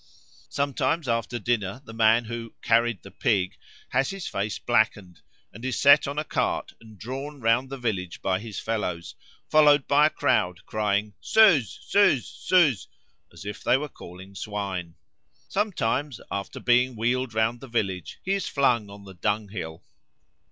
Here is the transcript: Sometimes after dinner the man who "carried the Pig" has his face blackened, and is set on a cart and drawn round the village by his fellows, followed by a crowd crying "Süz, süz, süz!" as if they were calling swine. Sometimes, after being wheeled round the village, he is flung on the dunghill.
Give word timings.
Sometimes 0.49 1.07
after 1.07 1.37
dinner 1.37 1.79
the 1.85 1.93
man 1.93 2.25
who 2.25 2.55
"carried 2.63 3.03
the 3.03 3.11
Pig" 3.11 3.55
has 3.89 4.09
his 4.09 4.25
face 4.25 4.57
blackened, 4.57 5.21
and 5.53 5.63
is 5.63 5.79
set 5.79 6.07
on 6.07 6.17
a 6.17 6.23
cart 6.23 6.73
and 6.81 6.97
drawn 6.97 7.39
round 7.39 7.69
the 7.69 7.77
village 7.77 8.19
by 8.19 8.39
his 8.39 8.59
fellows, 8.59 9.13
followed 9.47 9.87
by 9.87 10.07
a 10.07 10.09
crowd 10.09 10.65
crying 10.65 11.13
"Süz, 11.21 11.77
süz, 11.87 12.21
süz!" 12.51 12.87
as 13.31 13.45
if 13.45 13.63
they 13.63 13.77
were 13.77 13.87
calling 13.89 14.33
swine. 14.33 14.95
Sometimes, 15.47 16.19
after 16.31 16.59
being 16.59 16.95
wheeled 16.95 17.35
round 17.35 17.59
the 17.61 17.67
village, 17.67 18.17
he 18.23 18.31
is 18.33 18.47
flung 18.47 18.89
on 18.89 19.03
the 19.05 19.13
dunghill. 19.13 19.83